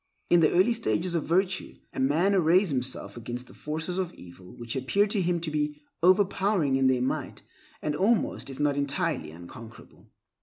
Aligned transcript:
In 0.31 0.39
the 0.39 0.51
early 0.51 0.73
stages 0.73 1.13
of 1.13 1.25
virtue, 1.25 1.77
a 1.93 1.99
man 1.99 2.33
arrays 2.33 2.71
himself 2.71 3.15
against 3.17 3.45
the 3.45 3.53
forces 3.53 3.99
of 3.99 4.11
evil 4.15 4.55
which 4.57 4.75
appear 4.75 5.05
to 5.05 5.21
him 5.21 5.39
to 5.41 5.51
be 5.51 5.79
overpowering 6.01 6.75
in 6.75 6.87
their 6.87 7.03
might, 7.03 7.43
and 7.83 7.95
almost, 7.95 8.49
if 8.49 8.59
not 8.59 8.75
entirely, 8.77 9.29
unconquerable. 9.29 10.09